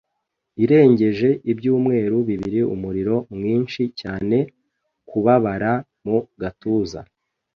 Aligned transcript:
irengeje 0.63 1.29
ibyumweru 1.51 2.17
bibiri, 2.29 2.59
umuriro 2.75 3.15
mwinshi 3.35 3.81
cyane, 4.01 4.37
kubabara 5.09 5.73
mu 6.05 6.17
gatuza 6.41 6.99